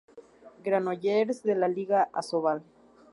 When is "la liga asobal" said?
1.59-2.63